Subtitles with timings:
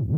[0.00, 0.08] Unha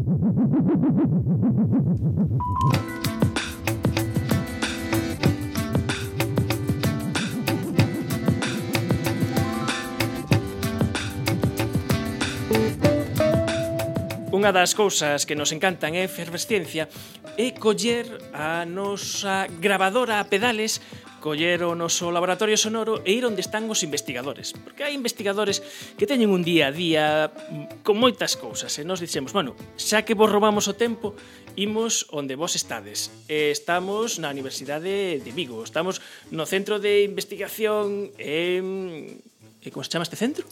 [14.51, 16.87] das cousas que nos encantan é efervesciencia
[17.35, 20.79] e coller a nosa grabadora a pedales
[21.23, 24.51] colleron o seu laboratorio sonoro e ir onde están os investigadores.
[24.51, 25.63] Porque hai investigadores
[25.95, 30.03] que teñen un día a día mm, con moitas cousas e nos dixemos, bueno, xa
[30.03, 31.15] que vos robamos o tempo,
[31.55, 33.15] imos onde vos estades.
[33.31, 36.03] E estamos na Universidade de Vigo, estamos
[36.35, 39.23] no Centro de Investigación en...
[39.63, 40.43] E como se chama este centro?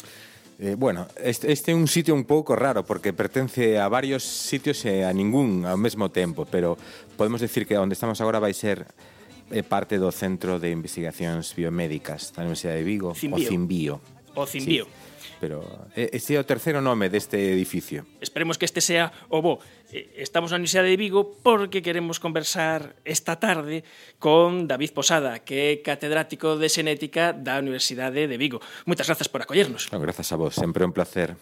[0.63, 4.85] Eh, bueno, este, este é un sitio un pouco raro porque pertence a varios sitios
[4.87, 6.79] e a ningún ao mesmo tempo, pero
[7.19, 8.87] podemos decir que onde estamos agora vai ser
[9.51, 13.37] é parte do Centro de Investigacións Biomédicas da Universidade de Vigo, Cimbio.
[13.37, 14.01] o Cimbio.
[14.35, 14.85] O Cimbio.
[14.85, 15.00] Sí
[15.41, 18.05] pero eh, este é o terceiro nome deste edificio.
[18.21, 19.61] Esperemos que este sea o bo.
[19.91, 23.83] Eh, estamos na Universidade de Vigo porque queremos conversar esta tarde
[24.19, 28.63] con David Posada, que é catedrático de Xenética da Universidade de Vigo.
[28.87, 29.91] Moitas grazas por acollernos.
[29.91, 31.35] No, grazas a vos, sempre un placer.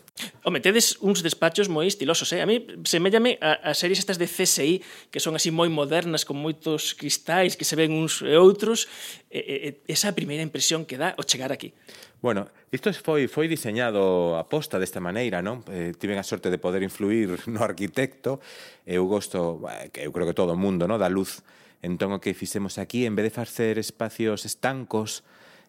[0.44, 2.40] Home, tedes uns despachos moi estilosos, eh?
[2.40, 4.80] A mí semellame a, a series estas de CSI
[5.12, 8.88] que son así moi modernas, con moitos cristais que se ven uns e outros.
[9.28, 11.76] E, e, esa primeira impresión que dá o chegar aquí.
[12.20, 15.62] Bueno, isto foi foi diseñado a posta desta maneira, non?
[15.70, 18.42] Eh, tiven a sorte de poder influir no arquitecto.
[18.82, 20.98] Eu gosto, eh, que eu creo que todo o mundo, non?
[20.98, 21.46] Da luz.
[21.78, 25.22] Entón o que fixemos aquí, en vez de facer espacios estancos,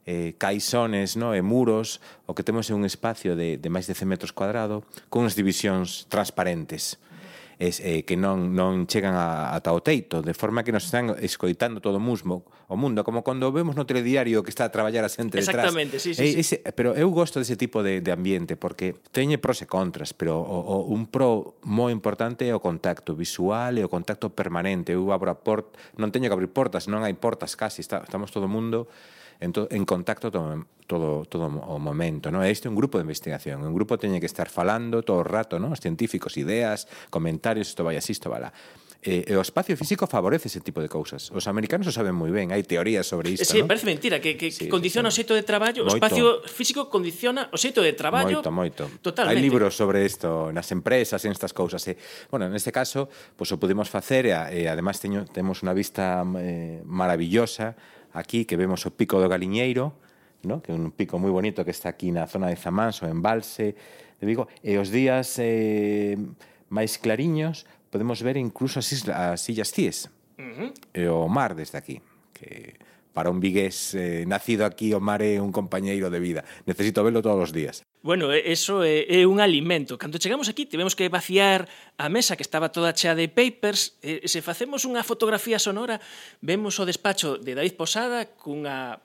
[0.09, 1.37] eh, caixones no?
[1.37, 4.81] e muros, o que temos é un espacio de, de máis de 100 metros cuadrado,
[5.13, 6.97] con unhas divisións transparentes
[7.59, 11.11] es, eh, que non, non chegan a, ata o teito, de forma que nos están
[11.19, 15.03] escoitando todo o musmo, o mundo, como cando vemos no telediario que está a traballar
[15.03, 15.67] a xente detrás.
[15.67, 16.63] Exactamente, sí, sí, eh, e, ese.
[16.71, 20.87] Pero eu gosto dese tipo de, de ambiente, porque teñe pros e contras, pero o,
[20.87, 24.95] o, un pro moi importante é o contacto visual e o contacto permanente.
[24.95, 28.31] Eu abro a port, non teño que abrir portas, non hai portas casi, está, estamos
[28.31, 28.87] todo o mundo
[29.39, 32.31] en, to, en contacto todo, todo, todo o momento.
[32.31, 32.43] ¿no?
[32.43, 35.59] Este é un grupo de investigación, un grupo teñe que estar falando todo o rato,
[35.59, 35.71] ¿no?
[35.71, 38.51] os científicos, ideas, comentarios, isto vai así, isto vai lá.
[38.99, 41.31] E, e o espacio físico favorece ese tipo de cousas.
[41.31, 43.47] Os americanos o saben moi ben, hai teorías sobre isto.
[43.47, 43.71] Sí, ¿no?
[43.71, 45.95] parece mentira que, que, sí, que condiciona sí, o xeito de traballo, moito.
[45.95, 48.43] o espacio físico condiciona o xeito de traballo.
[48.43, 48.83] Moito, moito.
[48.99, 49.39] Totalmente.
[49.39, 51.79] Hai libros sobre isto nas empresas, en estas cousas.
[51.87, 51.95] E,
[52.27, 53.07] bueno, neste caso,
[53.39, 57.79] pois pues, o podemos facer e, e además teño, temos unha vista eh, maravillosa
[58.13, 59.93] aquí que vemos o pico do Galiñeiro,
[60.43, 60.61] no?
[60.61, 63.75] que é un pico moi bonito que está aquí na zona de Zamanso, o embalse
[64.19, 66.15] de Vigo, e os días eh,
[66.71, 70.69] máis clariños podemos ver incluso as, islas, as Illas Cíes, uh -huh.
[70.93, 71.99] e o mar desde aquí,
[72.33, 72.77] que
[73.13, 76.41] para un vigués eh, nacido aquí o mar é un compañeiro de vida.
[76.65, 77.81] Necesito verlo todos os días.
[78.01, 79.99] Bueno, eso é, é un alimento.
[79.99, 81.67] Cando chegamos aquí, tivemos que vaciar
[81.99, 83.99] a mesa que estaba toda chea de papers.
[83.99, 85.99] E, se facemos unha fotografía sonora,
[86.39, 89.03] vemos o despacho de David Posada cunha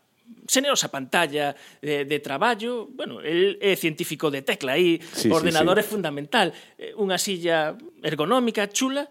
[0.49, 5.83] xenerosa pantalla de, de traballo, bueno, el é científico de tecla aí, sí, ordenador sí,
[5.83, 5.85] sí.
[5.85, 6.47] é fundamental,
[6.97, 9.05] unha silla ergonómica chula,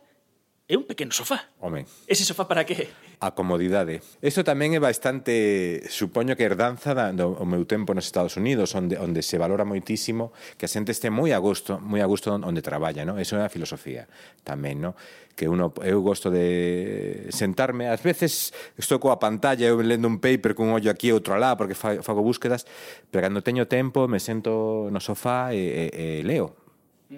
[0.66, 1.51] É un pequeno sofá.
[1.59, 1.84] Home.
[2.07, 2.88] Ese sofá para que?
[3.19, 4.00] A comodidade.
[4.24, 8.72] Isto tamén é bastante, supoño que herdanza da, do o meu tempo nos Estados Unidos,
[8.72, 12.31] onde, onde se valora moitísimo que a xente este moi a gusto, moi a gusto
[12.31, 13.19] onde traballa, non?
[13.19, 14.07] Eso é a filosofía
[14.47, 14.96] tamén, non?
[15.35, 20.56] Que uno, eu gosto de sentarme, ás veces estou coa pantalla, eu lendo un paper
[20.56, 22.63] cun ollo aquí e outro alá, porque fa, fago búsquedas,
[23.12, 26.56] pero cando teño tempo me sento no sofá e, e, e leo,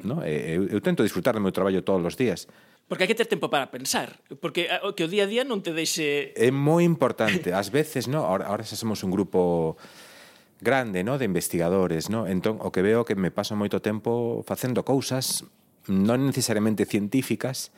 [0.03, 0.25] No?
[0.25, 2.49] E, eu, eu tento disfrutar do meu traballo todos os días
[2.85, 5.41] Porque hai que ter tempo para pensar, porque eh, o que o día a día
[5.41, 6.37] non te deixe...
[6.37, 9.73] É moi importante, ás veces, no, ahora, ahora xa somos un grupo
[10.61, 12.29] grande, no, de investigadores, no?
[12.29, 15.49] Entón, o que veo que me paso moito tempo facendo cousas
[15.89, 17.73] non necesariamente científicas,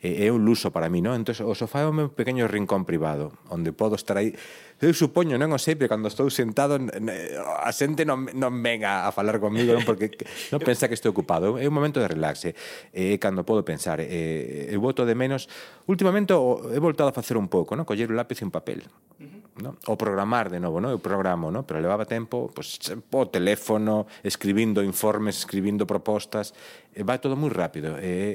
[0.00, 1.12] e un luso para mí, non?
[1.12, 4.32] Entón, o sofá é o meu pequeno rincón privado, onde podo estar aí.
[4.80, 9.12] Eu supoño, non o sei, pero cando estou sentado a xente non, non venga a
[9.12, 9.84] falar comigo, non?
[9.84, 10.08] Porque
[10.48, 11.60] non pensa que estou ocupado.
[11.60, 12.56] É un momento de relaxe.
[12.96, 14.00] É cando podo pensar.
[14.00, 15.52] É, eu voto de menos...
[15.84, 17.84] Últimamente he voltado a facer un pouco, non?
[17.84, 18.88] Coller un lápiz e un papel.
[19.20, 19.76] Uh -huh no?
[19.86, 20.90] o programar de novo, no?
[20.90, 21.62] eu programo, no?
[21.62, 26.52] pero levaba tempo pues, o teléfono, escribindo informes, escribindo propostas,
[26.90, 28.34] e eh, vai todo moi rápido, é,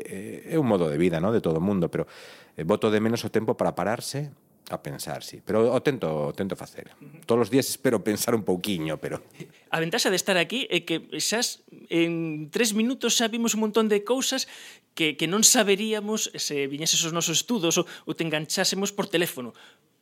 [0.50, 1.34] é, é un modo de vida no?
[1.34, 2.08] de todo o mundo, pero
[2.56, 4.32] eh, voto de menos o tempo para pararse
[4.70, 5.42] a pensar, sí.
[5.46, 6.90] Pero o tento, o tento facer.
[7.26, 9.22] Todos os días espero pensar un pouquiño, pero...
[9.76, 11.44] A ventaxa de estar aquí é que xa
[11.92, 14.48] en tres minutos xa vimos un montón de cousas
[14.96, 19.54] que, que non saberíamos se viñeses os nosos estudos ou, ou te enganchásemos por teléfono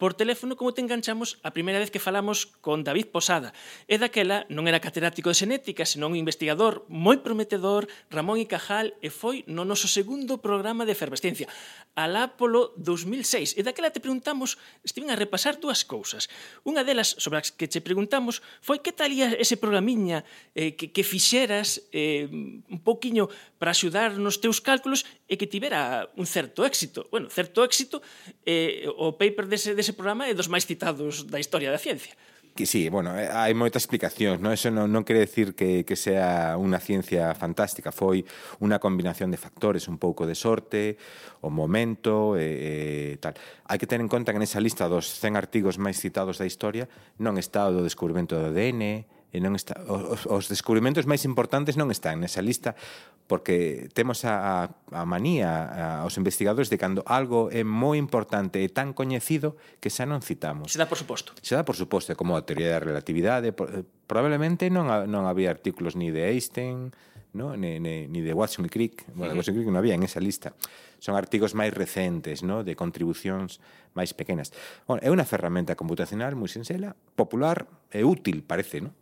[0.03, 3.55] por teléfono como te enganchamos a primeira vez que falamos con David Posada.
[3.87, 8.99] E daquela non era catedrático de xenética, senón un investigador moi prometedor, Ramón y Cajal,
[8.99, 11.47] e foi no noso segundo programa de efervescencia,
[11.95, 13.55] alá polo 2006.
[13.55, 16.27] E daquela te preguntamos, estiven a repasar dúas cousas.
[16.67, 21.07] Unha delas, sobre as que che preguntamos, foi que talía ese programiña eh, que, que
[21.07, 27.07] fixeras eh, un poquinho para axudar nos teus cálculos e que tivera un certo éxito.
[27.07, 28.03] Bueno, certo éxito,
[28.43, 32.17] eh, o paper dese, dese ese programa é dos máis citados da historia da ciencia.
[32.57, 34.49] Que sí, bueno, eh, hai moitas explicacións, non?
[34.49, 38.25] Eso non, non quere decir que, que sea unha ciencia fantástica, foi
[38.57, 40.97] unha combinación de factores, un pouco de sorte,
[41.45, 43.37] o momento e, e tal.
[43.69, 46.89] Hai que ter en conta que nesa lista dos 100 artigos máis citados da historia
[47.21, 51.73] non está o do descubrimento do ADN, e non está, os, os descubrimentos máis importantes
[51.73, 52.77] non están nesa lista
[53.25, 58.93] porque temos a, a manía aos investigadores de cando algo é moi importante e tan
[58.93, 60.69] coñecido que xa non citamos.
[60.69, 61.33] Se dá por suposto.
[61.41, 65.97] Se dá por suposto, como a teoría da relatividade, eh, probablemente non, non había artículos
[65.97, 66.93] ni de Einstein,
[67.33, 67.57] ¿no?
[67.57, 69.09] ni, ni, ni de Watson e Crick.
[69.17, 69.41] Bueno, uh -huh.
[69.41, 70.53] Watson e Crick non había en esa lista.
[71.01, 72.61] Son artigos máis recentes, ¿no?
[72.61, 73.57] de contribucións
[73.97, 74.53] máis pequenas.
[74.85, 78.93] Bueno, é unha ferramenta computacional moi sinxela, popular e útil, parece, ¿no?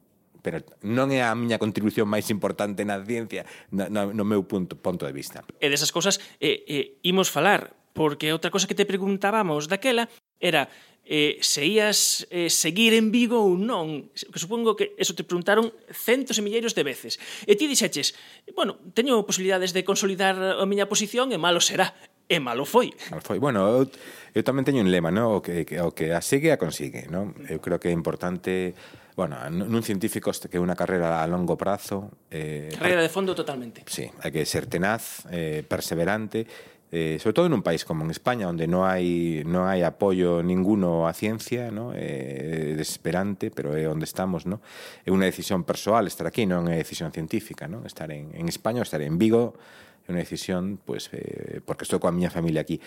[0.42, 4.76] pero non é a miña contribución máis importante na ciencia no, no, no meu punto,
[4.76, 5.46] punto de vista.
[5.62, 10.10] E desas cousas eh, eh, imos falar, porque outra cosa que te preguntábamos daquela
[10.42, 10.68] era
[11.06, 14.14] eh, se ías eh, seguir en Vigo ou non.
[14.14, 17.20] Que supongo que eso te preguntaron centos e milleiros de veces.
[17.44, 18.14] E ti dixeches,
[18.56, 21.92] bueno, teño posibilidades de consolidar a miña posición e malo será.
[22.32, 22.96] E malo foi.
[23.12, 23.44] Malo foi.
[23.44, 23.84] Bueno, eu,
[24.32, 25.36] eu tamén teño un lema, ¿no?
[25.36, 27.12] o, que, que, o que a segue a consigue.
[27.12, 27.36] ¿no?
[27.52, 28.72] Eu creo que é importante
[29.16, 32.12] bueno, nun científico que é unha carrera a longo prazo...
[32.32, 33.84] Eh, carrera de fondo totalmente.
[33.88, 36.48] Sí, hai que ser tenaz, eh, perseverante,
[36.92, 40.44] eh, sobre todo en un país como en España, onde non hai, non hai apoio
[40.44, 41.96] ninguno á ciencia, ¿no?
[41.96, 44.60] eh, desesperante, pero é onde estamos, ¿no?
[45.08, 47.88] é unha decisión persoal estar aquí, non é decisión científica, ¿no?
[47.88, 49.56] estar en, en España ou estar en Vigo,
[50.04, 52.84] é unha decisión, pues, eh, porque estou coa miña familia aquí,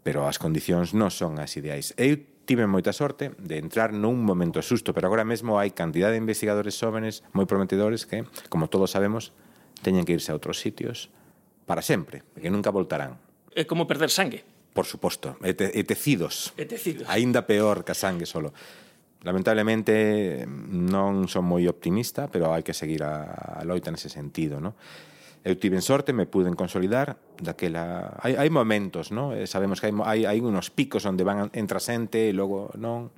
[0.00, 1.92] pero as condicións non son as ideais.
[2.00, 6.18] Eu Tive moita sorte de entrar nun momento susto, pero agora mesmo hai cantidad de
[6.18, 9.30] investigadores xóvenes moi prometedores que, como todos sabemos,
[9.82, 11.06] teñen que irse a outros sitios
[11.70, 13.22] para sempre, que nunca voltarán.
[13.54, 14.42] É como perder sangue.
[14.74, 16.50] Por suposto, e, te, e tecidos.
[16.58, 17.06] E tecidos.
[17.06, 18.50] Ainda peor que a sangue solo.
[19.22, 24.74] Lamentablemente non son moi optimista, pero hai que seguir a, a loita nese sentido, non?
[25.44, 29.34] eu tiven sorte, me puden consolidar daquela hai, hai momentos, non?
[29.34, 33.10] Eh, sabemos que hai, hai, hai unos picos onde van entra xente e logo non.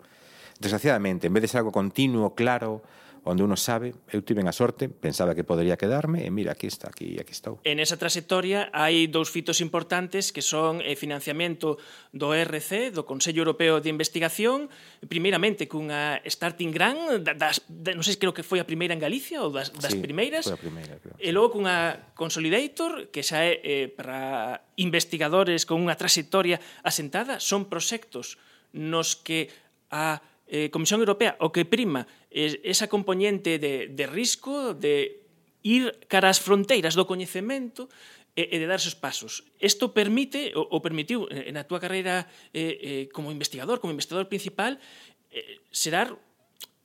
[0.57, 2.81] Desgraciadamente, en vez de ser algo continuo, claro,
[3.25, 6.93] onde uno sabe, eu tive a sorte, pensaba que podería quedarme, e mira, aquí está,
[6.93, 7.57] aquí, aquí estou.
[7.65, 11.81] En esa trayectoria hai dous fitos importantes que son eh, financiamento
[12.13, 14.69] do RC, do Consello Europeo de Investigación,
[15.09, 19.41] primeiramente cunha starting grant, das, das, non sei, creo que foi a primeira en Galicia,
[19.41, 23.41] ou das, das sí, primeiras, foi a primeira, creo, e logo cunha Consolidator, que xa
[23.41, 28.37] é eh, para investigadores con unha trayectoria asentada, son proxectos
[28.77, 29.49] nos que
[29.89, 35.23] a eh, Comisión Europea o que prima esa componente de, de risco de
[35.63, 37.87] ir cara ás fronteiras do coñecemento
[38.35, 39.47] e, e de dar esos pasos.
[39.63, 44.83] Isto permite, o, o permitiu na túa carreira eh, eh, como investigador, como investigador principal,
[45.31, 46.11] eh, serar,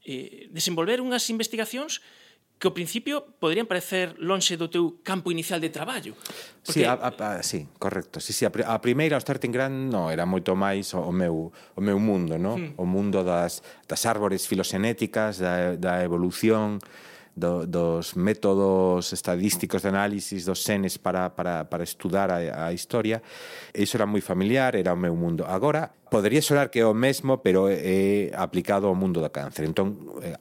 [0.06, 2.29] eh, desenvolver unhas investigacións eh,
[2.60, 6.12] que ao principio poderían parecer lonxe do teu campo inicial de traballo.
[6.60, 6.84] Porque...
[6.84, 8.20] Sí, a, a, a, sí, correcto.
[8.20, 11.56] Sí, sí, a, a primeira, o starting grand, no, era moito máis o, o meu,
[11.56, 12.60] o meu mundo, no?
[12.60, 12.76] Hmm.
[12.76, 16.84] o mundo das, das árbores filoxenéticas, da, da evolución,
[17.40, 23.24] do, dos métodos estadísticos de análisis dos senes para, para, para estudar a, a historia.
[23.74, 25.48] Iso era moi familiar, era o meu mundo.
[25.48, 29.64] Agora, podería sonar que é o mesmo, pero é aplicado ao mundo da cáncer.
[29.64, 30.36] Entón, eh,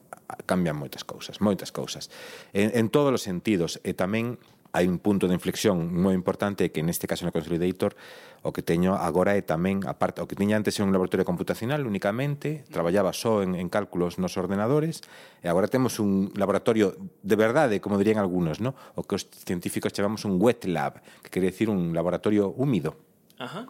[0.45, 2.09] cambian moitas cousas, moitas cousas.
[2.53, 4.37] En, en todos os sentidos, e tamén
[4.71, 7.97] hai un punto de inflexión moi importante que neste caso no Consolidator
[8.45, 11.89] o que teño agora é tamén aparte, o que tiña antes era un laboratorio computacional
[11.89, 15.01] únicamente, traballaba só en, en cálculos nos ordenadores
[15.41, 16.93] e agora temos un laboratorio
[17.25, 18.77] de verdade, como dirían algunos no?
[18.93, 22.93] o que os científicos chamamos un wet lab, que quere decir un laboratorio húmido.
[23.41, 23.65] Ajá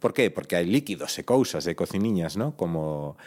[0.00, 0.32] Por qué?
[0.32, 2.56] Porque hai líquidos e cousas e cociniñas, ¿no?
[2.56, 3.20] como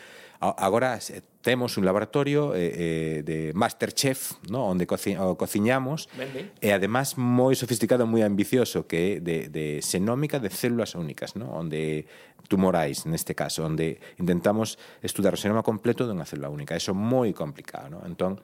[0.44, 1.00] agora
[1.42, 4.68] temos un laboratorio eh, eh, de Masterchef, ¿no?
[4.68, 6.46] onde coci o cociñamos, ben, ben.
[6.60, 11.52] e además moi sofisticado, moi ambicioso, que é de, de xenómica de células únicas, ¿no?
[11.52, 12.08] onde
[12.52, 16.76] tumorais, neste caso, onde intentamos estudar o xenoma completo dunha célula única.
[16.76, 17.88] Eso moi complicado.
[17.88, 18.00] ¿no?
[18.04, 18.44] Entón,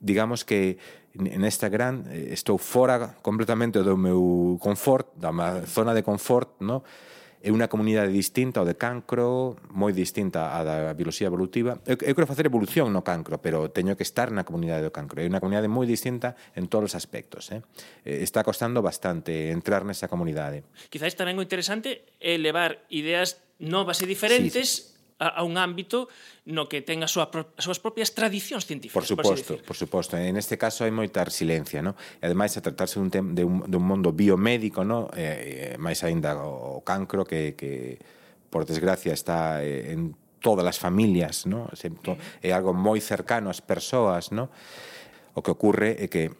[0.00, 0.80] digamos que
[1.16, 5.32] nesta gran eh, estou fora completamente do meu confort, da
[5.68, 6.84] zona de confort, ¿no?
[7.46, 11.78] é unha comunidade distinta ao de cancro, moi distinta á da bioloxía evolutiva.
[11.86, 15.22] Eu, eu quero facer evolución no cancro, pero teño que estar na comunidade do cancro.
[15.22, 17.54] É unha comunidade moi distinta en todos os aspectos.
[17.54, 17.62] Eh?
[18.02, 20.66] Está costando bastante entrar nesa comunidade.
[20.90, 26.08] Quizáis tamén o interesante é levar ideas novas e diferentes sí a, a un ámbito
[26.44, 28.96] no que ten a súa, as súas propias tradicións científicas.
[28.96, 30.12] Por suposto, por, por suposto.
[30.16, 31.96] En este caso hai moita resiliencia, no?
[32.20, 35.08] E ademais, a tratarse dun, tem, de, un, de un mundo biomédico, no?
[35.16, 37.98] Eh, máis aínda o, o cancro que, que,
[38.52, 41.66] por desgracia, está eh, en todas as familias, no?
[42.44, 44.52] É algo moi cercano ás persoas, no?
[45.34, 46.30] O que ocurre é que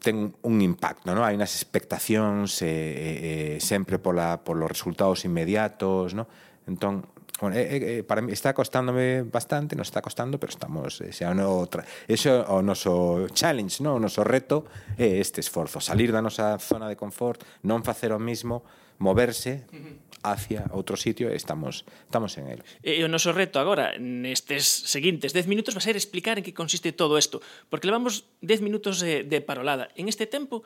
[0.00, 1.20] ten un impacto, ¿no?
[1.20, 6.24] Hai unas expectacións eh, eh, eh, sempre pola, polos resultados inmediatos, ¿no?
[6.64, 11.00] Entón, bueno, eh, eh, eh, para mí está costándome bastante, nos está costando, pero estamos,
[11.00, 11.68] eh, ese é no
[12.06, 16.86] Eso o noso challenge, no, o noso reto é este esforzo, salir da nosa zona
[16.86, 18.62] de confort, non facer o mismo,
[19.02, 19.66] moverse
[20.22, 22.60] hacia outro sitio, estamos estamos en el.
[22.84, 26.54] E o noso reto agora, nestes seguintes 10 minutos, va a ser explicar en que
[26.54, 29.90] consiste todo isto, porque levamos 10 minutos de, de parolada.
[29.98, 30.62] En este tempo,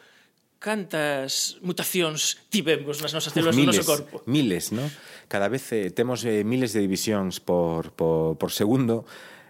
[0.58, 4.24] cantas mutacións tivemos nas nosas células do noso corpo?
[4.24, 4.88] Miles, non?
[5.28, 9.04] cada vez eh, temos eh, miles de divisións por, por, por segundo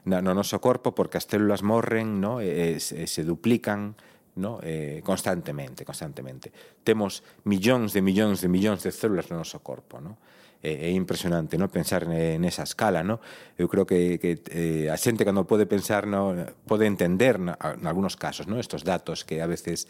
[0.06, 2.38] na, no noso corpo porque as células morren, no?
[2.40, 3.98] e, e, se, se duplican,
[4.38, 4.60] no?
[4.62, 6.52] eh, constantemente, constantemente.
[6.84, 10.16] Temos millóns de millóns de millóns de células no noso corpo, no?
[10.62, 13.20] É, é impresionante no pensar nesa escala, no?
[13.60, 16.32] Eu creo que, que eh, a xente cando pode pensar no,
[16.64, 18.56] pode entender en algunos casos, no?
[18.56, 19.84] Estos datos que a veces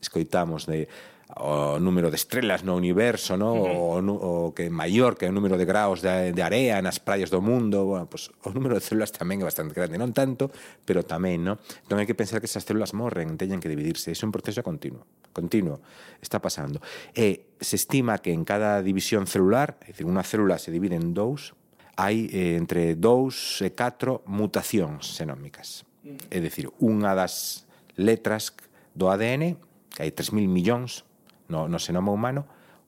[0.00, 0.88] escoitamos de
[1.34, 3.54] o número de estrelas no universo, no?
[3.54, 4.14] Uh -huh.
[4.14, 7.42] o, o que maior que o número de graus de, de area nas praias do
[7.42, 10.54] mundo, bueno, pues, o número de células tamén é bastante grande, non tanto,
[10.86, 11.58] pero tamén, no?
[11.82, 15.02] Entón hai que pensar que esas células morren, teñen que dividirse, é un proceso continuo,
[15.34, 15.82] continuo,
[16.22, 16.78] está pasando.
[17.10, 21.10] E se estima que en cada división celular, é dicir, unha célula se divide en
[21.10, 21.58] dous,
[21.98, 25.82] hai eh, entre dous e catro mutacións xenómicas.
[26.06, 26.30] Uh -huh.
[26.30, 27.66] É dicir, unha das
[27.98, 28.54] letras
[28.94, 29.58] do ADN,
[29.90, 31.02] que hai 3.000 millóns
[31.48, 32.46] no, no xenoma humano,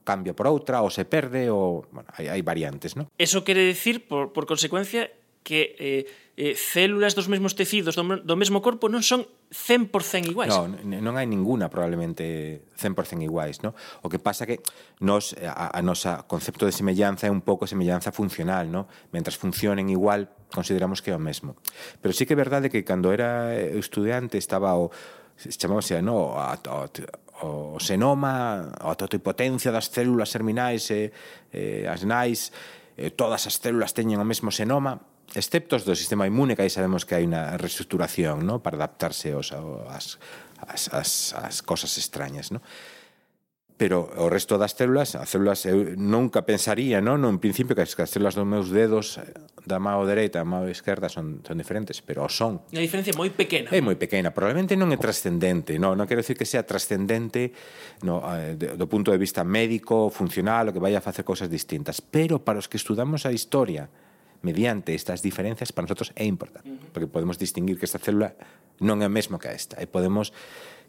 [0.09, 3.13] cambia por outra ou se perde ou bueno, hai, hai variantes, non?
[3.21, 5.13] Eso quere decir por, por consecuencia
[5.49, 6.05] que eh,
[6.37, 10.53] eh, células dos mesmos tecidos do, do mesmo corpo non son 100% iguais.
[10.53, 13.73] No, non hai ninguna probablemente 100% iguais, no?
[14.05, 14.61] O que pasa que
[15.01, 18.93] nos a, a nosa concepto de semellanza é un pouco semellanza funcional, no?
[19.13, 21.57] Mentras funcionen igual, consideramos que é o mesmo.
[22.05, 24.93] Pero sí que é verdade que cando era estudiante estaba o
[25.39, 26.91] chamamos, no, a, a,
[27.43, 31.13] o senoma, a totipotencia das células germinais e,
[31.55, 32.51] e as nais,
[32.99, 34.99] e todas as células teñen o mesmo xenoma,
[35.35, 38.59] exceptos do sistema inmune, que aí sabemos que hai unha reestructuración, no?
[38.59, 40.19] para adaptarse aos, aos,
[40.67, 42.65] as, as, as cosas extrañas, no?
[43.79, 47.95] pero o resto das células, as células eu nunca pensaría, non, non principio que as,
[47.95, 49.23] células dos meus dedos
[49.63, 52.59] da mão dereita, da mão esquerda son, son diferentes, pero o son.
[52.75, 53.71] A diferencia é moi pequena.
[53.71, 57.55] É moi pequena, probablemente non é trascendente, non, non quero decir que sea trascendente
[58.03, 58.19] no,
[58.59, 62.59] do punto de vista médico, funcional, o que vaya a facer cousas distintas, pero para
[62.59, 63.87] os que estudamos a historia
[64.43, 66.91] mediante estas diferencias para nosotros é importante, uh -huh.
[66.91, 68.35] porque podemos distinguir que esta célula
[68.83, 70.35] non é a mesma que a esta, e podemos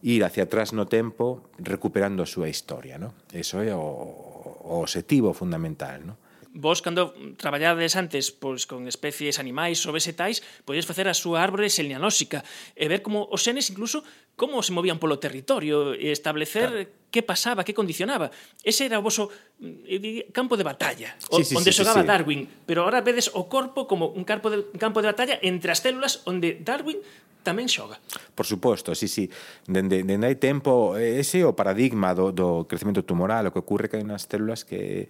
[0.02, 3.14] ir hacia atrás no tempo recuperando a súa historia, No?
[3.36, 6.16] Eso é o, o objetivo fundamental, No?
[6.52, 11.70] Vos, cando traballades antes pois, con especies animais ou vegetais, podías facer a súa árbore
[11.70, 12.42] selenóxica
[12.74, 14.02] e ver como os xenes incluso
[14.34, 17.12] como se movían polo territorio e establecer claro.
[17.14, 18.34] que pasaba, que condicionaba.
[18.66, 19.30] Ese era o voso
[19.62, 22.12] mm, campo de batalla, sí, sí, onde sí, xogaba sí, sí.
[22.18, 22.42] Darwin.
[22.66, 25.86] Pero agora vedes o corpo como un campo de, un campo de batalla entre as
[25.86, 26.98] células onde Darwin
[27.44, 27.98] tamén xoga.
[28.36, 29.26] Por suposto, sí, sí.
[29.66, 33.62] Dende, dende hai tempo, eh, ese é o paradigma do, do crecemento tumoral, o que
[33.64, 35.08] ocurre que hai unhas células que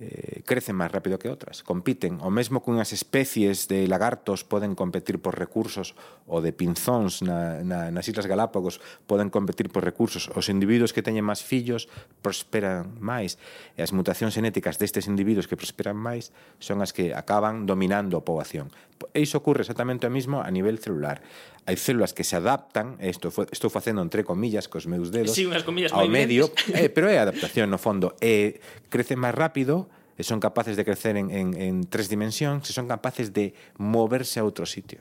[0.00, 2.24] eh, crecen máis rápido que outras, compiten.
[2.24, 5.92] O mesmo que unhas especies de lagartos poden competir por recursos
[6.24, 10.32] ou de pinzóns na, na, nas Islas Galápagos poden competir por recursos.
[10.32, 11.86] Os individuos que teñen máis fillos
[12.24, 13.36] prosperan máis
[13.76, 18.24] e as mutacións genéticas destes individuos que prosperan máis son as que acaban dominando a
[18.24, 18.72] poboación.
[19.14, 21.24] E iso ocurre exactamente o mismo a nivel celular.
[21.64, 25.64] Hai células que se adaptan, isto estou facendo entre comillas cos meus dedos, sí, unhas
[25.64, 28.60] comillas ao medio, eh, pero é adaptación no fondo, eh,
[28.92, 29.88] crece máis rápido,
[30.20, 34.36] e son capaces de crecer en, en, en tres dimensións, e son capaces de moverse
[34.36, 35.00] a outro sitio.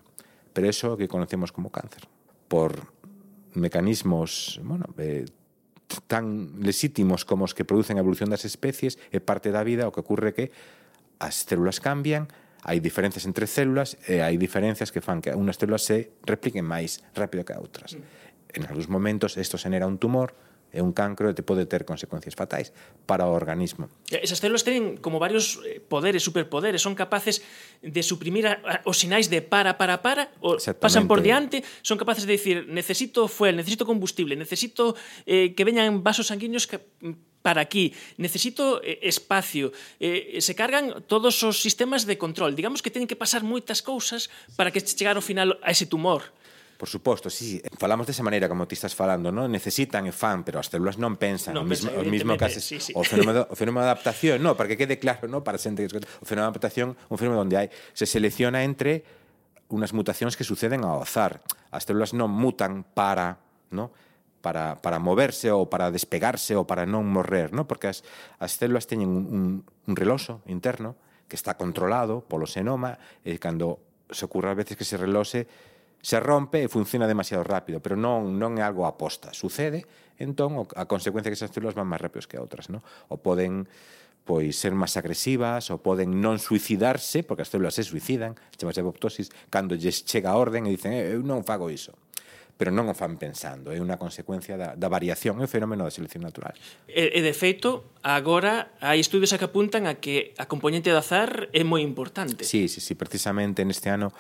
[0.56, 2.08] Pero eso que conocemos como cáncer.
[2.48, 2.88] Por
[3.52, 5.28] mecanismos, bueno, eh,
[6.08, 9.94] tan lesítimos como os que producen a evolución das especies, é parte da vida, o
[9.94, 10.56] que ocurre que
[11.20, 12.32] as células cambian,
[12.64, 17.00] hai diferencias entre células e hai diferencias que fan que unhas células se repliquen máis
[17.16, 17.96] rápido que outras.
[18.52, 20.36] En algúns momentos isto xenera un tumor,
[20.72, 22.70] é un cancro e te pode ter consecuencias fatais
[23.10, 23.90] para o organismo.
[24.10, 27.42] Esas células teñen como varios eh, poderes, superpoderes, son capaces
[27.82, 31.98] de suprimir a, a, os sinais de para, para, para, o pasan por diante, son
[31.98, 34.94] capaces de dicir necesito fuel, necesito combustible, necesito
[35.26, 39.72] eh, que veñan vasos sanguíneos que mm, para aquí, necesito eh, espacio.
[40.00, 42.56] Eh, se cargan todos os sistemas de control.
[42.56, 44.28] Digamos que teñen que pasar moitas cousas
[44.60, 46.36] para que chegar ao final a ese tumor.
[46.80, 49.52] Por suposto, sí, falamos desa maneira como ti estás falando, non?
[49.52, 52.46] Necesitan e fan, pero as células non pensan, non o mismo, pensan, o mismo que
[52.48, 52.96] haces, sí, sí.
[52.96, 55.92] o fenómeno o fenómeno de adaptación, non, para que quede claro, non, para xente que
[56.00, 59.04] o fenómeno de adaptación, un fenómeno onde hai se selecciona entre
[59.68, 61.44] unas mutacións que suceden ao azar.
[61.68, 63.44] As células non mutan para,
[63.76, 63.92] non?
[64.42, 67.68] para, para moverse ou para despegarse ou para non morrer, no?
[67.68, 68.04] porque as,
[68.40, 70.96] as células teñen un, un, un reloxo interno
[71.28, 75.46] que está controlado polo senoma e cando se ocurre a veces que se relose
[76.02, 79.36] se rompe e funciona demasiado rápido, pero non, non é algo aposta.
[79.36, 79.84] Sucede,
[80.16, 82.80] entón, a consecuencia que esas células van máis rápidos que outras, no?
[83.12, 83.68] ou poden
[84.24, 89.28] pois ser máis agresivas ou poden non suicidarse, porque as células se suicidan, chamase apoptosis,
[89.52, 91.98] cando lles chega a orden e dicen, eh, eu non fago iso
[92.60, 95.96] pero non o fan pensando, é unha consecuencia da, da variación, é o fenómeno da
[95.96, 96.52] selección natural.
[96.92, 101.00] E, e de feito, agora hai estudios a que apuntan a que a componente do
[101.00, 102.44] azar é moi importante.
[102.44, 104.12] Sí, sí, sí, precisamente neste ano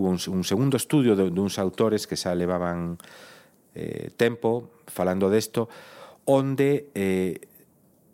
[0.00, 2.96] hubo un, un segundo estudio de, de uns autores que xa levaban
[3.76, 5.68] eh, tempo falando desto,
[6.24, 7.44] onde eh,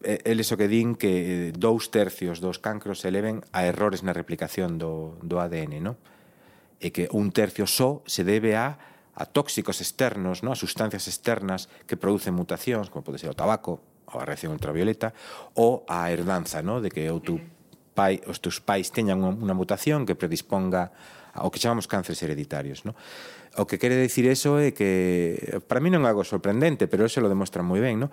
[0.02, 4.10] eles o que din que eh, dous tercios dos cancros se eleven a errores na
[4.10, 5.94] replicación do, do ADN, no?
[6.82, 10.54] e que un tercio só se debe a a tóxicos externos, ¿no?
[10.54, 15.10] a sustancias externas que producen mutacións, como pode ser o tabaco, ou a reacción ultravioleta,
[15.58, 16.78] ou a herdanza, ¿no?
[16.78, 17.42] de que o tu
[17.98, 20.94] pai, os teus pais teñan unha mutación que predisponga
[21.34, 22.86] ao que chamamos cánceres hereditarios.
[22.86, 22.94] ¿no?
[23.56, 27.24] O que quere decir eso é que para mí non é algo sorprendente, pero eso
[27.24, 28.08] lo demostra moi ben, ¿no?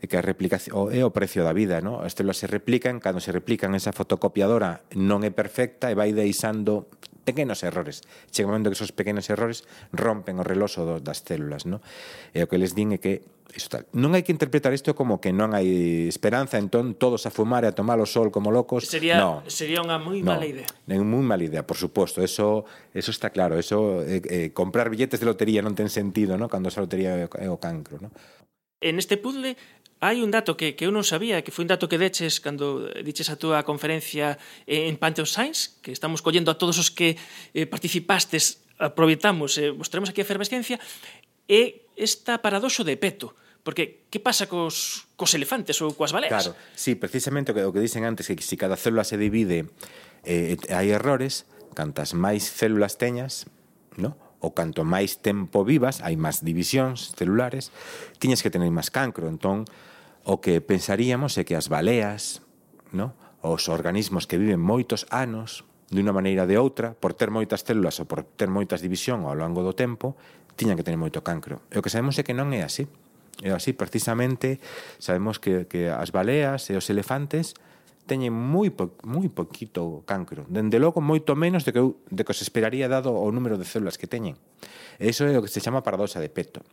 [0.00, 2.06] É que a replicación o, é o precio da vida, ¿no?
[2.08, 6.88] Estelas se replican, cando se replican esa fotocopiadora non é perfecta e vai deixando
[7.28, 8.00] pequenos errores.
[8.32, 11.84] Chega un momento que esos pequenos errores rompen o reloxo do, das células, ¿no?
[12.32, 13.20] E o que les din é que
[13.56, 13.84] iso tal.
[13.96, 17.68] Non hai que interpretar isto como que non hai esperanza, entón todos a fumar e
[17.70, 18.84] a tomar o sol como locos.
[18.84, 20.68] Sería, no, sería unha moi no, mala idea.
[20.68, 22.20] É moi mala idea, por suposto.
[22.20, 23.56] Eso, eso está claro.
[23.56, 26.52] Eso, eh, eh, comprar billetes de lotería non ten sentido, ¿no?
[26.52, 27.96] cando esa lotería é o cancro.
[28.02, 28.12] ¿no?
[28.80, 29.56] En este puzzle
[29.98, 32.86] hai un dato que, que eu non sabía, que foi un dato que deches cando
[32.86, 34.38] eh, diches a túa conferencia
[34.70, 37.18] en Pantheon Science, que estamos collendo a todos os que
[37.56, 40.78] eh, participastes aproveitamos, eh, mostremos aquí a efervescencia,
[41.50, 43.34] e esta paradoxo de peto.
[43.66, 46.32] Porque que pasa cos, cos elefantes ou coas baleas?
[46.32, 49.18] Claro, sí, precisamente o que, o que dicen antes, que se si cada célula se
[49.20, 49.68] divide
[50.24, 51.44] eh, hai errores,
[51.76, 53.50] cantas máis células teñas,
[53.98, 54.16] no?
[54.38, 57.74] o canto máis tempo vivas, hai máis divisións celulares,
[58.22, 59.26] tiñas que tener máis cancro.
[59.26, 59.66] Entón,
[60.22, 62.40] o que pensaríamos é que as baleas,
[62.94, 63.12] no?
[63.42, 67.64] os organismos que viven moitos anos, de unha maneira ou de outra, por ter moitas
[67.64, 70.14] células ou por ter moitas división ao longo do tempo,
[70.58, 71.62] tiñan que tener moito cancro.
[71.70, 72.90] E o que sabemos é que non é así.
[73.38, 74.58] É así, precisamente,
[74.98, 77.54] sabemos que, que as baleas e os elefantes
[78.10, 80.42] teñen moi po, moi poquito cancro.
[80.50, 83.94] Dende logo moito menos de que de que se esperaría dado o número de células
[83.94, 84.34] que teñen.
[84.98, 86.66] E iso é o que se chama paradoxa de peto.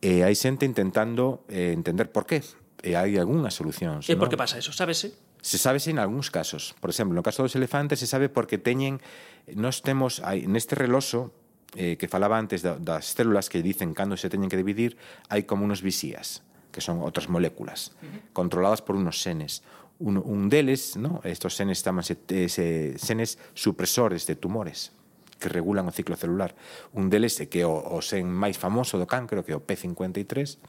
[0.00, 2.40] E hai xente intentando eh, entender por qué.
[2.80, 4.08] E hai algunhas solucións.
[4.08, 4.72] E por que pasa eso?
[4.72, 5.12] Sábese?
[5.44, 6.72] Se sabe en algúns casos.
[6.80, 9.04] Por exemplo, no caso dos elefantes se sabe porque teñen...
[9.52, 10.24] Nós temos...
[10.24, 11.32] Hai, neste reloxo
[11.76, 14.96] eh, que falaba antes da, das células que dicen cando se teñen que dividir,
[15.30, 18.20] hai como unos visías, que son outras moléculas, uh -huh.
[18.32, 19.62] controladas por unos senes.
[20.00, 21.20] Un, un deles, ¿no?
[21.28, 24.96] estos senes, chamanse, ese, senes supresores de tumores,
[25.40, 26.54] que regulan o ciclo celular.
[26.92, 30.60] Un deles é que o, o sen máis famoso do cancro, que é o P53,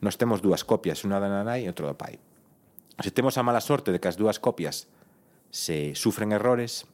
[0.00, 2.20] nos temos dúas copias, unha da nanai e outra do pai.
[3.00, 4.88] Se temos a mala sorte de que as dúas copias
[5.48, 6.84] se sufren errores,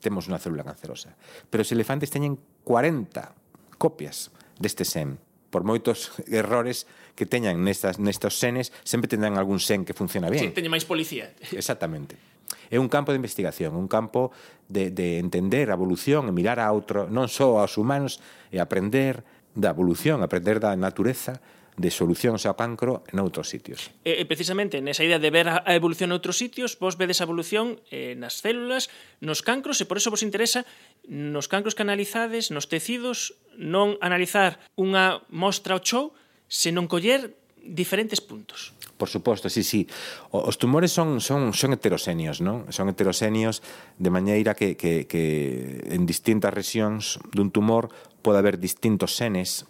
[0.00, 1.18] temos unha célula cancerosa.
[1.50, 5.22] Pero os elefantes teñen 40 copias deste SEM.
[5.54, 10.50] Por moitos errores que teñan nestas, nestos senes, sempre tendrán algún sen que funciona bien.
[10.50, 11.30] Sí, teñe máis policía.
[11.54, 12.18] Exactamente.
[12.66, 14.34] É un campo de investigación, un campo
[14.66, 18.18] de, de entender a evolución e mirar a outro, non só aos humanos,
[18.50, 19.22] e aprender
[19.54, 21.38] da evolución, aprender da natureza,
[21.76, 23.92] de solucións ao cancro outros sitios.
[24.00, 27.76] E, precisamente nesa idea de ver a evolución en outros sitios, vos vedes a evolución
[27.92, 28.88] eh, nas células,
[29.20, 30.64] nos cancros, e por eso vos interesa
[31.04, 36.16] nos cancros que analizades, nos tecidos, non analizar unha mostra ao show,
[36.48, 38.72] senón coller diferentes puntos.
[38.96, 39.86] Por suposto, sí, sí.
[40.30, 42.64] Os tumores son, son, son heterosenios, non?
[42.72, 43.60] Son heterosenios
[44.00, 47.92] de maneira que, que, que en distintas regións dun tumor
[48.24, 49.68] pode haber distintos senes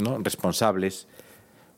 [0.00, 0.24] non?
[0.24, 1.04] responsables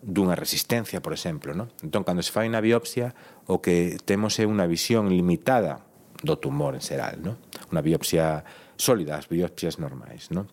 [0.02, 1.52] dunha resistencia, por exemplo.
[1.52, 1.72] Non?
[1.80, 3.16] Entón, cando se fai unha biopsia,
[3.48, 5.84] o que temos é unha visión limitada
[6.22, 7.20] do tumor en xeral.
[7.20, 7.36] Non?
[7.72, 8.44] Unha biopsia
[8.76, 10.28] sólida, as biopsias normais.
[10.32, 10.48] Non?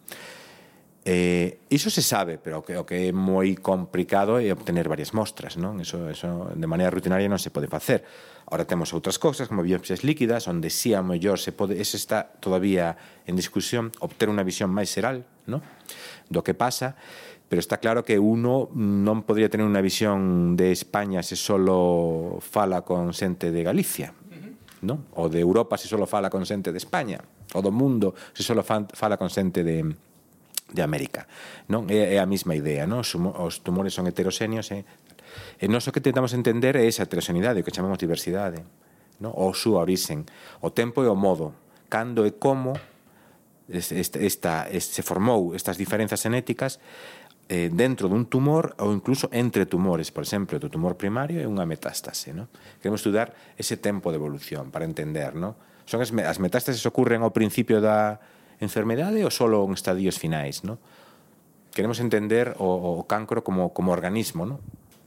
[1.06, 5.12] Eh, iso se sabe, pero o que, o que é moi complicado é obtener varias
[5.12, 5.84] mostras, non?
[5.84, 8.08] Eso, eso de maneira rutinaria non se pode facer.
[8.48, 12.00] Ahora temos outras cousas, como biopsias líquidas, onde si sí, a mellor se pode, ese
[12.00, 12.96] está todavía
[13.28, 15.60] en discusión, obter unha visión máis xeral, non?
[16.32, 16.96] Do que pasa,
[17.52, 22.88] pero está claro que uno non podría tener unha visión de España se solo fala
[22.88, 24.16] con xente de Galicia,
[24.80, 25.04] non?
[25.20, 27.20] O de Europa se solo fala con xente de España,
[27.52, 29.84] o do mundo se solo fala con xente de
[30.73, 31.29] de América.
[31.69, 33.05] Non é, é a mesma idea, non?
[33.05, 34.83] Os tumores son heteroxéneos e
[35.62, 38.62] e nós o que tentamos entender é esa heteroxenidade, o que chamamos diversidade,
[39.21, 39.33] non?
[39.33, 40.25] O súa orixen,
[40.62, 41.53] o tempo e o modo,
[41.89, 42.75] cando e como
[43.69, 46.77] esta, esta, se formou estas diferenzas genéticas
[47.47, 51.63] eh, dentro dun tumor ou incluso entre tumores, por exemplo, do tumor primario e unha
[51.63, 52.36] metástase.
[52.36, 52.51] No?
[52.83, 55.36] Queremos estudar ese tempo de evolución para entender.
[55.36, 55.55] No?
[55.88, 58.19] Son as, as metástases ocurren ao principio da,
[58.63, 60.80] enfermedade ou solo en estadios finais, ¿no?
[61.76, 64.63] Queremos entender o, o cancro como, como organismo, ¿no?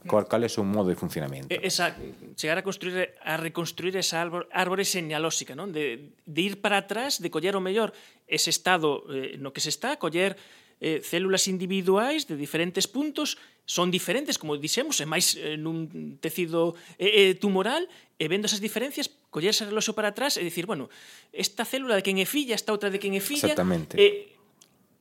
[0.06, 1.50] Cal, cal é o seu modo de funcionamento.
[1.50, 1.98] Esa,
[2.38, 5.74] chegar a construir a reconstruir esa árbore, árbore señalóxica, non?
[5.74, 7.90] De, de ir para atrás, de coller o mellor
[8.30, 10.38] ese estado eh, no que se está, coller
[10.80, 16.78] eh, células individuais de diferentes puntos son diferentes, como dixemos, e máis eh, nun tecido
[17.00, 20.88] eh, eh, tumoral, e vendo esas diferencias, collerse o reloxo para atrás e dicir, bueno,
[21.34, 23.52] esta célula de quen é filla, esta outra de quen é filla...
[23.52, 23.98] Exactamente.
[23.98, 24.32] Eh,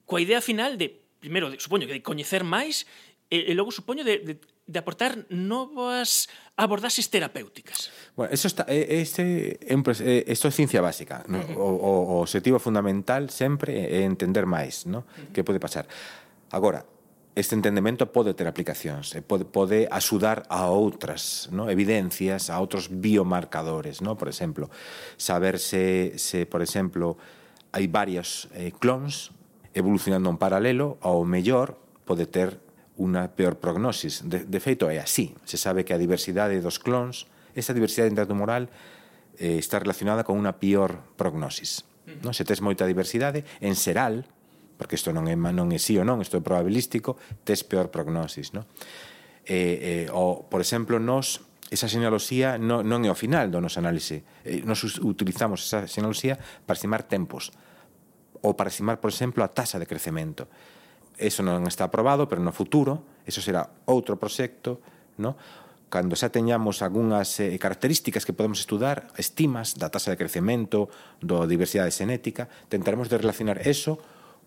[0.09, 2.89] coa idea final de, primeiro, de, supoño, de coñecer máis,
[3.29, 4.33] e, e logo supoño de, de
[4.65, 7.93] de aportar novas abordaxes terapéuticas.
[8.17, 11.21] Bueno, eso está, ese, esto é ciencia básica.
[11.29, 11.57] Uh -huh.
[11.57, 14.99] o, o, o objetivo fundamental sempre é entender máis no?
[14.99, 15.31] uh -huh.
[15.33, 15.85] que pode pasar.
[16.49, 16.85] Agora,
[17.35, 21.69] este entendemento pode ter aplicacións, pode, pode axudar a outras no?
[21.69, 24.15] evidencias, a outros biomarcadores, no?
[24.15, 24.71] por exemplo,
[25.19, 27.19] saber se, se por exemplo,
[27.75, 29.35] hai varios eh, clones
[29.75, 31.75] evolucionando en paralelo, ao mellor
[32.07, 32.64] pode ter
[32.95, 34.23] unha peor prognosis.
[34.23, 35.35] De, de feito, é así.
[35.43, 38.71] Se sabe que a diversidade dos clones, esa diversidade intratumoral,
[39.37, 41.83] eh, está relacionada con unha peor prognosis.
[42.23, 42.31] Non?
[42.31, 44.23] Se tes moita diversidade, en seral,
[44.77, 48.55] porque isto non é, non é sí ou non, isto é probabilístico, tes peor prognosis.
[48.55, 48.63] Non?
[49.45, 53.81] Eh, eh, o, por exemplo, nos esa señalosía non, non é o final do noso
[53.81, 54.21] análise.
[54.45, 57.49] Eh, nos utilizamos esa señalosía para estimar tempos
[58.45, 60.45] ou para estimar, por exemplo, a tasa de crecemento
[61.17, 64.79] eso non está aprobado, pero no futuro, eso será outro proxecto,
[65.19, 65.35] no?
[65.89, 70.91] cando xa teñamos algunhas eh, características que podemos estudar, estimas da tasa de crecemento,
[71.23, 74.01] do diversidade xenética, tentaremos de relacionar eso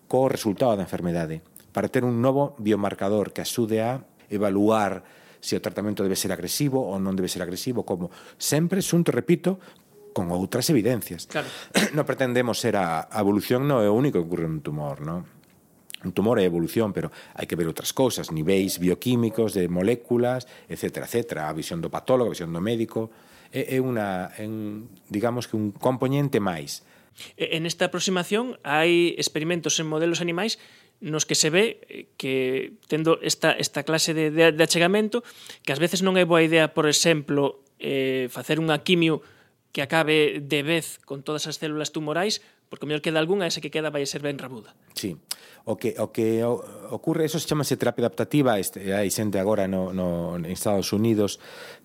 [0.05, 1.41] co resultado da enfermedade
[1.73, 5.05] para ter un novo biomarcador que axude a evaluar
[5.39, 9.57] se o tratamento debe ser agresivo ou non debe ser agresivo, como sempre xunto, repito,
[10.11, 11.31] con outras evidencias.
[11.31, 11.47] Claro.
[11.95, 15.38] non pretendemos ser a, a evolución non é o único que ocurre nun tumor, non?
[16.03, 21.03] Un tumor é evolución, pero hai que ver outras cousas, niveis bioquímicos de moléculas, etc.
[21.03, 21.43] etc.
[21.43, 23.11] A visión do patólogo, a visión do médico,
[23.51, 26.87] é, é unha, en, digamos que un componente máis.
[27.35, 30.55] En esta aproximación hai experimentos en modelos animais
[30.99, 35.23] nos que se ve que tendo esta, esta clase de, de, de achegamento
[35.63, 39.23] que ás veces non é boa idea, por exemplo, eh, facer unha quimio
[39.71, 43.61] que acabe de vez con todas as células tumorais, porque o mellor queda algunha, esa
[43.61, 44.73] que queda vai ser ben rabuda.
[44.93, 45.17] Sí.
[45.65, 49.93] O que, o que ocurre, eso se chamase terapia adaptativa, este, hai xente agora no,
[49.93, 51.37] no, en Estados Unidos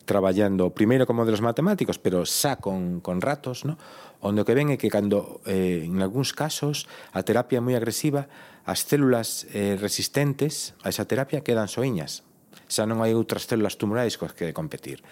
[0.04, 3.76] traballando, primeiro como de los matemáticos, pero xa con, con ratos, no?
[4.24, 7.76] onde o que ven é que cando, eh, en algúns casos, a terapia é moi
[7.76, 8.24] agresiva,
[8.64, 12.24] as células eh, resistentes a esa terapia quedan soiñas,
[12.64, 15.04] xa non hai outras células tumorais coas que competir.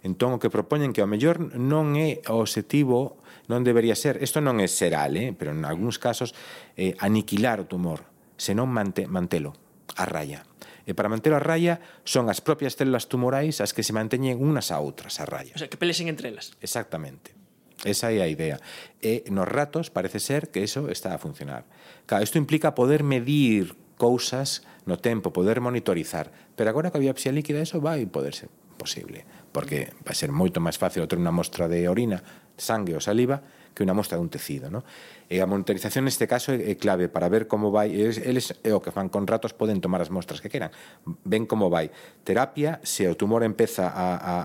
[0.00, 3.20] Entón, o que propoñen que ao mellor non é o objetivo,
[3.52, 5.36] non debería ser, isto non é seral, eh?
[5.36, 6.32] pero en algúns casos,
[6.78, 8.08] eh, aniquilar o tumor,
[8.40, 9.52] senón mante, mantelo
[9.96, 10.48] a raya.
[10.88, 14.72] E para manter a raya son as propias células tumorais as que se manteñen unas
[14.72, 15.52] a outras a raya.
[15.54, 16.56] O sea, que pelesen entre elas.
[16.64, 17.36] Exactamente.
[17.84, 18.60] Esa é a idea.
[19.00, 21.64] E nos ratos parece ser que eso está a funcionar.
[22.04, 26.32] Claro, isto implica poder medir cousas no tempo, poder monitorizar.
[26.56, 30.78] Pero agora coa biopsia líquida eso vai poder ser posible porque vai ser moito máis
[30.78, 32.22] fácil obter unha mostra de orina,
[32.54, 33.42] sangue ou saliva
[33.74, 34.82] que unha mostra dun tecido, no?
[35.30, 38.82] E a monitorización neste caso é clave para ver como vai, eles, eles é o
[38.82, 40.74] que fan con ratos poden tomar as mostras que queran.
[41.22, 41.90] Ven como vai.
[42.26, 44.36] Terapia, se o tumor empeza a, a,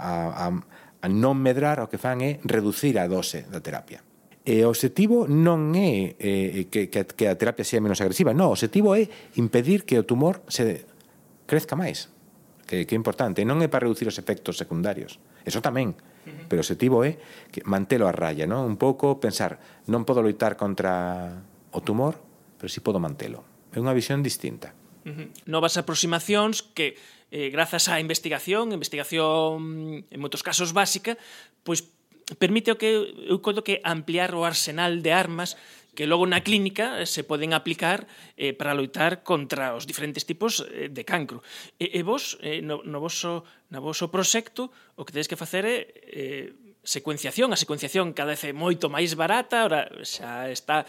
[0.46, 0.54] a,
[1.02, 4.06] a non medrar, o que fan é reducir a dose da terapia.
[4.46, 8.54] E o objetivo non é eh, eh que, que a terapia sea menos agresiva, non,
[8.54, 9.10] o objetivo é
[9.42, 10.86] impedir que o tumor se
[11.50, 12.14] crezca máis
[12.66, 15.94] que, que é importante, non é para reducir os efectos secundarios, eso tamén,
[16.50, 17.22] pero o objetivo é
[17.54, 18.66] que mantelo a raya, non?
[18.66, 22.18] un pouco pensar, non podo loitar contra o tumor,
[22.58, 23.46] pero si sí podo mantelo.
[23.70, 24.74] É unha visión distinta.
[25.06, 25.28] Uh -huh.
[25.46, 26.98] Novas aproximacións que
[27.30, 31.20] eh, grazas á investigación, investigación en moitos casos básica,
[31.62, 31.86] pois
[32.42, 32.90] permite o que
[33.30, 35.54] eu conto que ampliar o arsenal de armas
[35.96, 38.06] que logo na clínica eh, se poden aplicar
[38.36, 41.42] eh, para loitar contra os diferentes tipos eh, de cancro.
[41.80, 45.64] E, e vos, eh, no, no, voso, na voso proxecto, o que tedes que facer
[45.64, 45.78] é
[46.12, 46.48] eh,
[46.86, 47.50] secuenciación.
[47.50, 50.86] A secuenciación cada vez é moito máis barata, ora xa está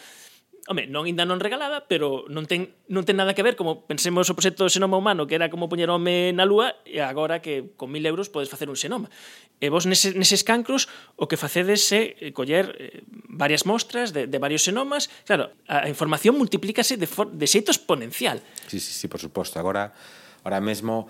[0.66, 4.26] home, non ainda non regalada, pero non ten, non ten nada que ver, como pensemos
[4.28, 7.72] o proxecto do xenoma humano, que era como poñer home na lúa, e agora que
[7.78, 9.08] con mil euros podes facer un xenoma.
[9.62, 14.26] E vos nese, neses cancros o que facedes é eh, coller eh, varias mostras de,
[14.26, 15.08] de varios xenomas.
[15.24, 18.42] Claro, a información multiplícase de, for, de xeito exponencial.
[18.66, 19.62] Sí, sí, sí, por suposto.
[19.62, 19.94] Agora,
[20.42, 21.06] ahora mesmo,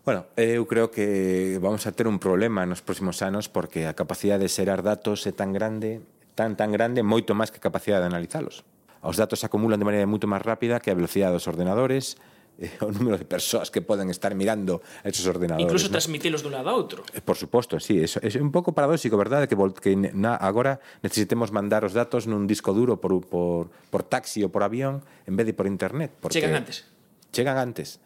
[0.00, 4.40] Bueno, eu creo que vamos a ter un problema nos próximos anos porque a capacidade
[4.40, 6.00] de xerar datos é tan grande,
[6.32, 8.64] tan tan grande, moito máis que a capacidade de analizalos.
[9.00, 12.20] Os datos se acumulan de maneira moito máis rápida que a velocidade dos ordenadores,
[12.60, 15.64] eh, o número de persoas que poden estar mirando esos ordenadores.
[15.64, 15.96] Incluso ¿no?
[15.96, 17.00] transmitilos dun lado a outro.
[17.16, 21.88] Eh, por suposto, sí, é un pouco paradóxico, verdade, que, que na, agora necesitemos mandar
[21.88, 25.56] os datos nun disco duro por, por, por taxi ou por avión en vez de
[25.56, 26.12] por internet.
[26.20, 26.84] Porque chegan antes.
[27.32, 27.98] Chegan antes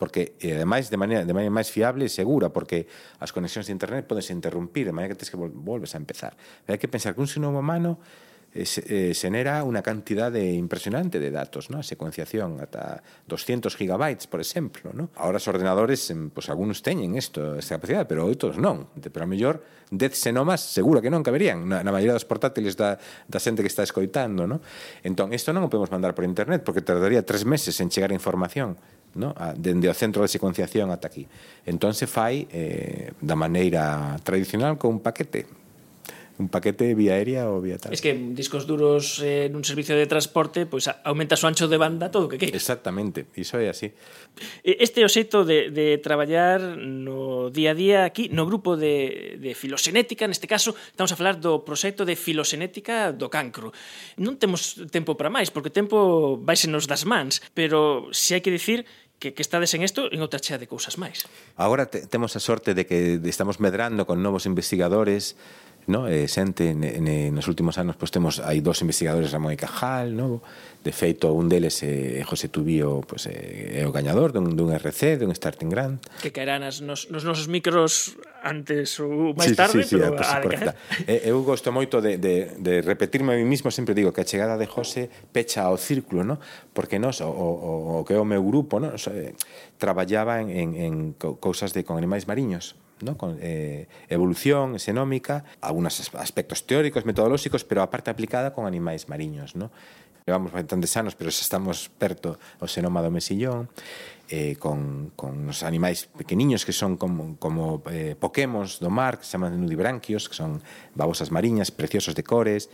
[0.00, 2.88] porque e ademais de maneira de maneira máis fiable e segura, porque
[3.20, 6.40] as conexións de internet poden se interrumpir, de maneira que tens que volves a empezar.
[6.64, 8.00] Pero hai que pensar que un sino humano
[8.50, 11.78] Eh, eh, xenera unha cantidade impresionante de datos, ¿no?
[11.78, 12.98] a secuenciación ata
[13.30, 14.90] 200 gigabytes, por exemplo.
[14.90, 15.14] ¿no?
[15.14, 18.90] Ahora os ordenadores, pues, pois algunos teñen esto, esta capacidade, pero outros non.
[18.98, 19.62] Pero a mellor
[19.94, 22.98] 10 xenomas seguro que non caberían na, na maioría dos portátiles da,
[23.30, 24.50] da xente que está escoitando.
[24.50, 24.58] ¿no?
[25.06, 28.18] Entón, isto non o podemos mandar por internet porque tardaría tres meses en chegar a
[28.18, 28.74] información
[29.14, 29.30] ¿no?
[29.38, 31.22] a, dende o centro de secuenciación ata aquí.
[31.70, 35.59] Entón se fai eh, da maneira tradicional con un paquete
[36.40, 37.92] un paquete vía aérea ou vía tal.
[37.92, 41.76] Es que discos duros eh, nun servicio de transporte, pois pues, aumenta o ancho de
[41.76, 42.56] banda todo o que queira.
[42.56, 43.92] Exactamente, iso é así.
[44.64, 49.36] Este é o xeito de, de traballar no día a día aquí, no grupo de,
[49.36, 53.76] de filoxenética, neste caso, estamos a falar do proxecto de filoxenética do cancro.
[54.16, 58.42] Non temos tempo para máis, porque o tempo vaise nos das mans, pero se hai
[58.42, 58.88] que dicir
[59.20, 61.28] que, que estades en isto en outra chea de cousas máis.
[61.60, 65.36] Agora te, temos a sorte de que estamos medrando con novos investigadores
[65.86, 66.08] no?
[66.08, 70.16] eh, xente ne, ne, nos últimos anos pois temos hai dous investigadores Ramón e Cajal,
[70.16, 70.42] no?
[70.80, 74.56] De feito, un deles é eh, José Tubío, pois é, eh, é o gañador dun,
[74.56, 76.00] dun RC, dun Starting Grant.
[76.24, 80.16] Que caerán as nos, nos nosos micros antes ou máis sí, tarde, sí, sí, pero
[80.16, 80.72] sí, a, pues, a
[81.04, 84.28] eh, Eu gosto moito de, de, de repetirme a mí mismo, sempre digo que a
[84.28, 86.40] chegada de José pecha ao círculo, no?
[86.72, 88.96] Porque nós, o, o, o que é o meu grupo, no?
[88.96, 89.36] So, eh,
[89.76, 93.16] traballaba en, en, en cousas de con animais mariños, ¿no?
[93.16, 99.56] con eh, evolución xenómica, algunos aspectos teóricos, metodolóxicos, pero a parte aplicada con animais mariños.
[99.56, 99.70] ¿no?
[100.26, 103.72] Levamos bastantes anos, pero xa estamos perto ao xenoma do mesillón,
[104.28, 109.26] eh, con, con os animais pequeniños que son como, como eh, pokémons do mar, que
[109.26, 110.62] se chaman nudibranquios, que son
[110.94, 112.70] babosas mariñas, preciosos de cores.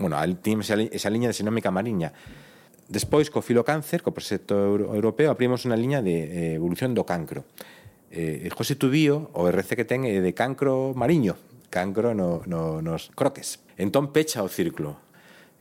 [0.00, 2.10] Bueno, tínhamos esa, esa liña de xenómica mariña.
[2.90, 4.56] Despois, co filocáncer, co proxecto
[4.90, 7.46] europeo, abrimos unha liña de eh, evolución do cancro
[8.16, 11.36] eh, José Tubío, o RC que ten, é de cancro mariño,
[11.68, 13.60] cancro no, no, nos croques.
[13.76, 15.04] Entón pecha o círculo.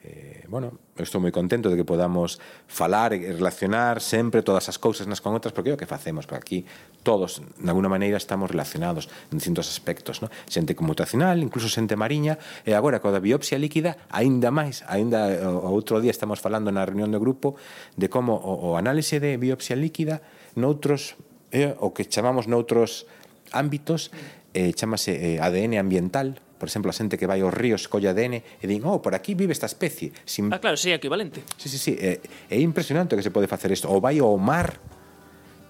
[0.05, 2.37] Eh, bueno, estou moi contento de que podamos
[2.69, 6.29] falar e relacionar sempre todas as cousas nas con outras, porque é o que facemos,
[6.29, 6.59] porque aquí
[7.01, 10.29] todos, de alguna maneira, estamos relacionados en distintos aspectos, no?
[10.45, 15.73] xente comutacional, incluso xente mariña, e agora, coa da biopsia líquida, aínda máis, aínda o
[15.73, 17.57] outro día estamos falando na reunión do grupo
[17.97, 20.21] de como o, o análise de biopsia líquida
[20.53, 21.17] noutros
[21.51, 23.05] é o que chamamos noutros
[23.51, 24.12] ámbitos
[24.55, 28.39] eh, chamase eh, ADN ambiental, por exemplo, a xente que vai aos ríos, colla ADN
[28.39, 30.15] e din, oh, por aquí vive esta especie.
[30.23, 30.47] Sin...
[30.55, 31.43] Ah, claro, sí, equivalente.
[31.60, 33.91] Sí, sí, sí, é, é impresionante que se pode facer isto.
[33.91, 34.79] Ou vai ao mar,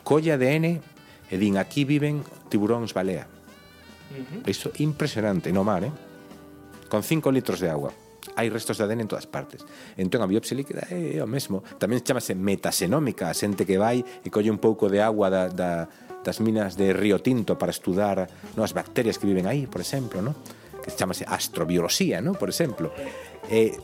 [0.06, 0.78] colla ADN
[1.34, 2.22] e din, aquí viven
[2.54, 3.26] tiburóns balea.
[4.14, 4.42] Uh -huh.
[4.46, 5.94] Isto impresionante, no mar, eh?
[6.86, 9.62] Con 5 litros de agua hai restos de ADN en todas partes.
[9.94, 11.62] Entón a biopsia líquida é, é o mesmo.
[11.78, 15.86] Tamén chamase metasenómica, a xente que vai e colle un pouco de agua da, da,
[16.26, 18.26] das minas de Río Tinto para estudar
[18.58, 20.34] no, as bacterias que viven aí, por exemplo, no?
[20.82, 22.34] que chamase astrobioloxía, no?
[22.34, 22.90] por exemplo
[23.50, 23.78] eh,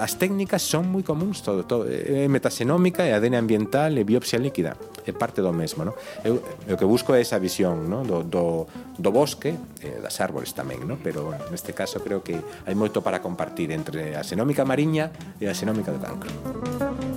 [0.00, 4.80] as técnicas son moi comuns todo, todo é metaxenómica e ADN ambiental e biopsia líquida
[5.04, 5.92] é parte do mesmo no?
[6.24, 8.00] eu, eu que busco é esa visión no?
[8.00, 8.64] do, do,
[8.96, 9.52] do bosque
[9.84, 10.96] eh, das árboles tamén no?
[10.96, 15.52] pero neste caso creo que hai moito para compartir entre a xenómica mariña e a
[15.52, 16.32] xenómica do cancro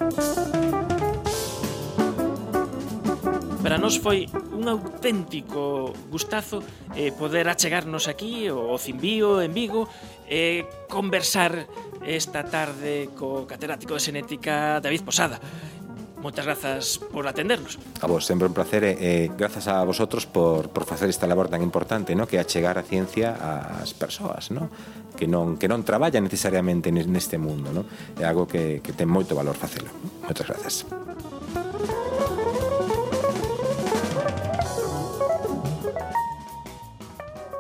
[0.08, 0.57] Música
[3.62, 6.62] Para nós foi un auténtico gustazo
[6.94, 9.90] eh, poder achegarnos aquí o Cimbío en Vigo
[10.30, 11.66] e eh, conversar
[12.06, 15.42] esta tarde co catedrático de Xenética David Posada.
[16.22, 17.78] Moitas grazas por atendernos.
[18.02, 21.50] A vos, sempre un placer e eh, grazas a vosotros por, por facer esta labor
[21.50, 22.30] tan importante, no?
[22.30, 24.70] que é achegar a ciencia ás persoas, no?
[25.18, 27.90] que non que non traballa necesariamente neste mundo, no?
[28.22, 29.90] É algo que que ten moito valor facelo.
[30.26, 30.86] Moitas grazas.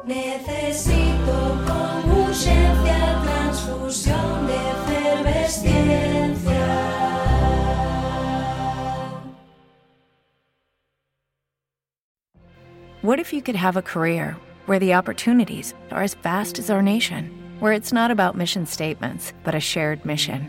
[0.07, 4.37] Necesito con urgencia transfusión
[13.01, 16.81] What if you could have a career where the opportunities are as vast as our
[16.81, 20.47] nation, where it's not about mission statements, but a shared mission?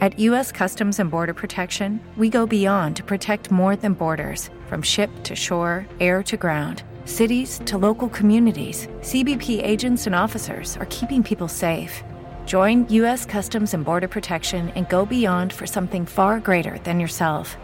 [0.00, 0.50] At U.S.
[0.50, 5.34] Customs and Border Protection, we go beyond to protect more than borders from ship to
[5.34, 8.86] shore, air to ground, cities to local communities.
[9.00, 12.04] CBP agents and officers are keeping people safe.
[12.44, 13.24] Join U.S.
[13.24, 17.56] Customs and Border Protection and go beyond for something far greater than yourself.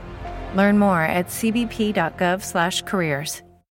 [0.54, 3.42] Learn more at cbp.gov/careers.